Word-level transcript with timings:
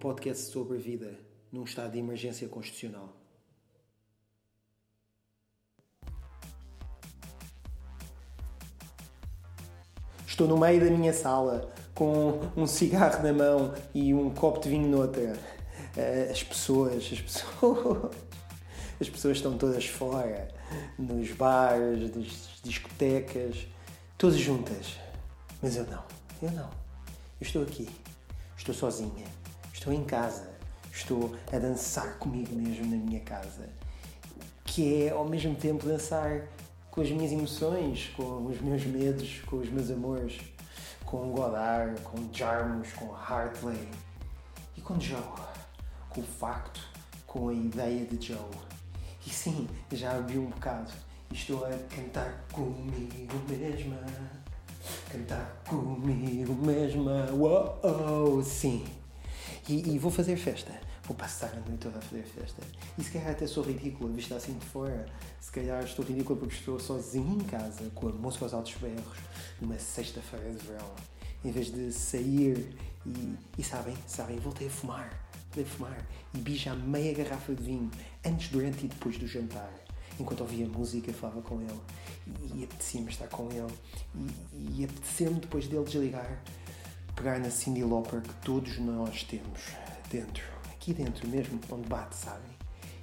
podcast 0.00 0.50
sobre 0.50 0.78
vida 0.78 1.14
num 1.52 1.62
estado 1.64 1.92
de 1.92 1.98
emergência 1.98 2.48
constitucional. 2.48 3.14
Estou 10.26 10.48
no 10.48 10.56
meio 10.56 10.82
da 10.82 10.90
minha 10.90 11.12
sala 11.12 11.70
com 11.94 12.40
um 12.56 12.66
cigarro 12.66 13.22
na 13.22 13.30
mão 13.30 13.74
e 13.94 14.14
um 14.14 14.30
copo 14.30 14.58
de 14.60 14.70
vinho 14.70 14.88
noutra. 14.88 15.38
Eh, 15.94 16.28
as 16.30 16.42
pessoas, 16.42 16.94
as 17.12 17.20
pessoas, 17.20 18.16
as 18.98 19.10
pessoas 19.10 19.36
estão 19.36 19.58
todas 19.58 19.84
fora, 19.84 20.48
nos 20.98 21.30
bares, 21.32 22.16
nas 22.16 22.60
discotecas, 22.62 23.66
todas 24.16 24.38
juntas. 24.38 24.96
Mas 25.60 25.76
eu 25.76 25.84
não, 25.84 26.02
eu 26.40 26.50
não. 26.52 26.70
Eu 27.38 27.46
estou 27.46 27.62
aqui, 27.62 27.86
estou 28.56 28.74
sozinha, 28.74 29.26
estou 29.80 29.94
em 29.94 30.04
casa, 30.04 30.46
estou 30.92 31.34
a 31.50 31.58
dançar 31.58 32.18
comigo 32.18 32.54
mesmo 32.54 32.84
na 32.84 33.02
minha 33.02 33.20
casa. 33.20 33.66
Que 34.62 35.04
é 35.04 35.10
ao 35.10 35.24
mesmo 35.26 35.54
tempo 35.54 35.86
dançar 35.86 36.48
com 36.90 37.00
as 37.00 37.10
minhas 37.10 37.32
emoções, 37.32 38.10
com 38.14 38.44
os 38.44 38.60
meus 38.60 38.84
medos, 38.84 39.40
com 39.46 39.56
os 39.56 39.70
meus 39.70 39.90
amores, 39.90 40.38
com 41.06 41.30
Godard, 41.30 41.98
com 42.02 42.18
Jarmus, 42.30 42.92
com 42.92 43.10
Hartley 43.14 43.88
e 44.76 44.82
com 44.82 45.00
Joe, 45.00 45.18
com 46.10 46.20
o 46.20 46.24
facto, 46.24 46.86
com 47.26 47.48
a 47.48 47.54
ideia 47.54 48.04
de 48.04 48.26
Joe. 48.26 48.36
E 49.26 49.30
sim, 49.30 49.66
já 49.92 50.20
vi 50.20 50.38
um 50.38 50.50
bocado 50.50 50.92
e 51.30 51.34
estou 51.34 51.64
a 51.64 51.70
cantar 51.88 52.44
comigo 52.52 53.34
mesma. 53.48 53.96
Cantar 55.10 55.62
comigo 55.66 56.54
mesma. 56.54 57.30
Uou, 57.32 58.42
sim. 58.42 58.99
E, 59.68 59.94
e 59.94 59.98
vou 59.98 60.10
fazer 60.10 60.36
festa 60.36 60.72
vou 61.10 61.16
passar 61.16 61.48
a 61.48 61.68
noite 61.68 61.78
toda 61.78 61.98
a 61.98 62.00
fazer 62.00 62.22
festa. 62.22 62.62
E 62.96 63.02
se 63.02 63.10
calhar 63.10 63.32
até 63.32 63.44
sou 63.44 63.64
ridícula, 63.64 64.12
vista 64.12 64.36
assim 64.36 64.56
de 64.56 64.64
fora. 64.64 65.06
Se 65.40 65.50
calhar 65.50 65.82
estou 65.82 66.04
ridícula 66.04 66.38
porque 66.38 66.54
estou 66.54 66.78
sozinho 66.78 67.32
em 67.32 67.44
casa, 67.44 67.90
com 67.96 68.08
a 68.08 68.12
música 68.12 68.44
aos 68.44 68.54
altos 68.54 68.74
berros, 68.74 69.18
numa 69.60 69.76
sexta-feira 69.76 70.52
de 70.52 70.64
verão. 70.64 70.88
Em 71.44 71.50
vez 71.50 71.72
de 71.72 71.90
sair 71.90 72.76
e, 73.04 73.34
e 73.58 73.64
sabem, 73.64 73.96
sabem, 74.06 74.38
voltei 74.38 74.68
a 74.68 74.70
fumar. 74.70 75.10
Voltei 75.46 75.64
a 75.64 75.66
fumar. 75.66 76.06
E 76.32 76.38
bi 76.38 76.54
já 76.54 76.76
meia 76.76 77.12
garrafa 77.12 77.54
de 77.56 77.62
vinho, 77.62 77.90
antes, 78.24 78.48
durante 78.48 78.84
e 78.84 78.88
depois 78.88 79.18
do 79.18 79.26
jantar. 79.26 79.72
Enquanto 80.18 80.42
ouvia 80.42 80.68
música, 80.68 81.12
falava 81.12 81.42
com 81.42 81.60
ele. 81.60 81.80
E, 82.26 82.60
e 82.60 82.64
apetecia-me 82.64 83.08
estar 83.08 83.26
com 83.26 83.48
ele. 83.50 83.72
E, 84.14 84.80
e 84.80 84.84
apetecia-me, 84.84 85.40
depois 85.40 85.66
dele 85.66 85.82
desligar, 85.82 86.40
pegar 87.20 87.38
na 87.38 87.50
Cindy 87.50 87.84
Lauper 87.84 88.22
que 88.22 88.32
todos 88.42 88.78
nós 88.78 89.24
temos 89.24 89.60
dentro 90.10 90.42
aqui 90.80 90.94
dentro 90.94 91.28
mesmo, 91.28 91.60
onde 91.70 91.86
bate, 91.86 92.16
sabem? 92.16 92.50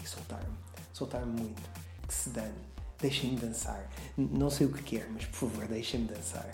E 0.04 0.08
soltar-me. 0.08 0.56
Soltar-me 0.92 1.40
muito. 1.40 1.62
Que 2.08 2.14
se 2.14 2.32
dane. 2.32 2.58
Deixem-me 3.00 3.38
dançar. 3.38 3.88
Não 4.18 4.50
sei 4.50 4.66
o 4.66 4.74
que 4.74 4.82
quer, 4.82 5.08
mas 5.12 5.26
por 5.26 5.48
favor, 5.48 5.68
deixem-me 5.68 6.08
dançar. 6.08 6.50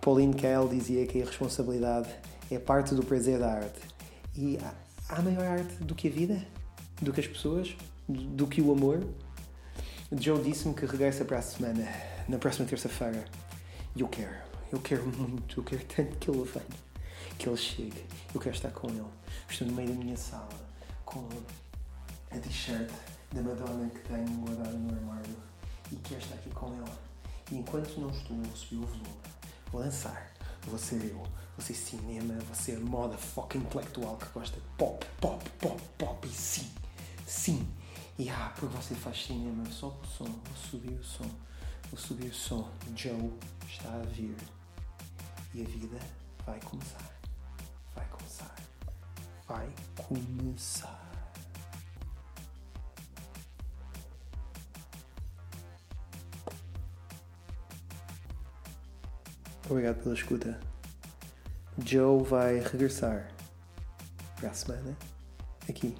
Pauline 0.00 0.34
Kael 0.34 0.68
dizia 0.68 1.04
que 1.04 1.20
a 1.20 1.24
responsabilidade 1.24 2.08
é 2.48 2.60
parte 2.60 2.94
do 2.94 3.02
prazer 3.02 3.40
da 3.40 3.54
arte. 3.54 3.80
E 4.36 4.56
há, 5.08 5.20
maior 5.20 5.44
arte 5.44 5.74
do 5.82 5.96
que 5.96 6.06
a 6.06 6.10
vida? 6.10 6.46
Do 7.02 7.12
que 7.12 7.18
as 7.18 7.26
pessoas? 7.26 7.76
Do 8.08 8.46
que 8.46 8.62
o 8.62 8.70
amor? 8.70 9.04
Joe 10.12 10.40
disse-me 10.40 10.74
que 10.74 10.86
regressa 10.86 11.24
para 11.24 11.38
a 11.38 11.42
semana, 11.42 11.88
na 12.28 12.38
próxima 12.38 12.68
terça-feira. 12.68 13.24
E 13.96 14.02
eu 14.02 14.06
quero. 14.06 14.45
Eu 14.72 14.80
quero 14.80 15.06
muito. 15.06 15.60
Eu 15.60 15.64
quero 15.64 15.84
tanto 15.84 16.16
que 16.16 16.30
ele 16.30 16.42
venha 16.44 16.86
que 17.38 17.48
ele 17.48 17.56
chegue. 17.56 18.04
Eu 18.34 18.40
quero 18.40 18.54
estar 18.54 18.70
com 18.70 18.88
ele. 18.88 19.04
Estou 19.48 19.66
no 19.68 19.74
meio 19.74 19.88
da 19.88 19.94
minha 19.94 20.16
sala 20.16 20.48
com 21.04 21.28
a 22.30 22.38
t-shirt 22.38 22.90
da 23.32 23.42
Madonna 23.42 23.88
que 23.90 24.00
tenho 24.00 24.26
guardada 24.40 24.76
no 24.76 24.94
armário 24.94 25.36
e 25.92 25.96
quero 25.96 26.20
estar 26.20 26.34
aqui 26.34 26.50
com 26.50 26.72
ele. 26.74 26.90
E 27.50 27.56
enquanto 27.56 28.00
não 28.00 28.10
estou 28.10 28.36
a 28.40 28.56
subir 28.56 28.76
o 28.82 28.86
volume, 28.86 29.16
vou 29.70 29.80
lançar. 29.80 30.32
Ser 30.78 31.04
eu, 31.04 31.22
ser 31.60 31.74
cinema, 31.74 32.34
vou 32.40 32.54
ser 32.54 32.80
moda 32.80 33.16
foca 33.16 33.56
intelectual 33.56 34.16
que 34.16 34.26
gosta 34.30 34.56
de 34.56 34.66
pop, 34.76 35.06
pop, 35.20 35.48
pop, 35.60 35.80
pop 35.96 36.26
e 36.26 36.32
sim, 36.32 36.68
sim. 37.24 37.66
E 38.18 38.28
ah, 38.28 38.52
porque 38.52 38.74
você 38.76 38.96
faz 38.96 39.26
cinema, 39.26 39.64
sobe 39.70 39.96
o 40.02 40.06
som, 40.06 40.24
vou 40.24 40.56
subir 40.56 40.98
o 40.98 41.04
som, 41.04 41.30
vou 41.88 41.98
subir 41.98 42.30
o 42.30 42.34
som. 42.34 42.68
Joe 42.96 43.32
está 43.68 43.94
a 43.94 44.02
vir 44.06 44.34
e 45.54 45.62
a 45.62 45.64
vida 45.64 45.98
vai 46.44 46.60
começar 46.60 47.16
vai 49.46 49.72
começar. 49.96 51.06
Obrigado 59.68 60.02
pela 60.02 60.14
escuta. 60.14 60.60
Joe 61.84 62.22
vai 62.22 62.60
regressar 62.60 63.28
para 64.36 64.50
a 64.50 64.54
semana 64.54 64.96
aqui 65.68 65.94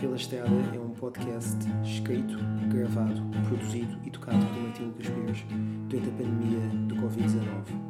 Pela 0.00 0.16
Estrada 0.16 0.48
é 0.74 0.80
um 0.80 0.88
podcast 0.90 1.58
escrito, 1.84 2.38
gravado, 2.72 3.20
produzido 3.46 3.98
e 4.02 4.10
tocado 4.10 4.38
por 4.46 4.62
Matilde 4.62 4.94
Pires 4.96 5.44
durante 5.88 6.08
a 6.08 6.12
pandemia 6.12 6.68
do 6.88 6.94
Covid-19. 6.96 7.89